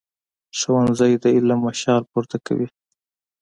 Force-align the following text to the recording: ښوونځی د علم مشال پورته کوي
ښوونځی 0.57 1.13
د 1.23 1.25
علم 1.35 1.59
مشال 1.67 2.01
پورته 2.11 2.37
کوي 2.45 2.67